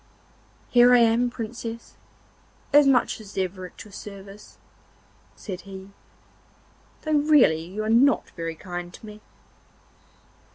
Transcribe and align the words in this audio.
'Here 0.71 0.95
I 0.95 0.97
am, 0.97 1.29
Princess, 1.29 1.93
as 2.73 2.87
much 2.87 3.21
as 3.21 3.37
ever 3.37 3.67
at 3.67 3.83
your 3.85 3.91
service,' 3.93 4.57
said 5.35 5.61
he, 5.61 5.91
'though 7.03 7.17
really 7.17 7.61
you 7.65 7.83
are 7.83 7.87
not 7.91 8.31
very 8.31 8.55
kind 8.55 8.91
to 8.95 9.05
me. 9.05 9.21